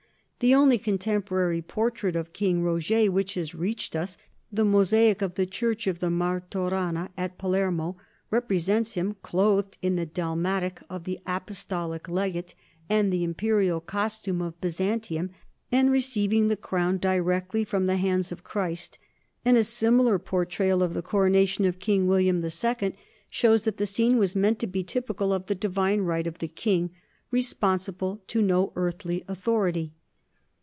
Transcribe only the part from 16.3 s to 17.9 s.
the crown di rectly from